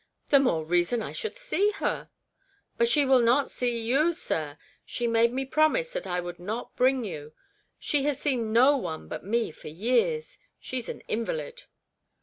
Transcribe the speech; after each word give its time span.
"The 0.31 0.39
more 0.39 0.65
reason 0.65 1.03
I 1.03 1.11
should 1.11 1.37
see 1.37 1.69
her."" 1.73 2.09
But 2.79 2.89
she 2.89 3.05
will 3.05 3.19
not 3.19 3.51
see 3.51 3.79
you, 3.81 4.13
sir; 4.13 4.57
she 4.83 5.05
made 5.05 5.31
me 5.31 5.45
promise 5.45 5.93
that 5.93 6.07
I 6.07 6.19
would 6.19 6.39
not 6.39 6.75
bring 6.75 7.03
you. 7.03 7.33
She 7.77 8.01
has 8.05 8.17
seen 8.19 8.51
no 8.51 8.77
one 8.77 9.07
but 9.07 9.23
me 9.23 9.51
for 9.51 9.67
years. 9.67 10.39
She's 10.59 10.89
an 10.89 11.01
invalid." 11.01 11.65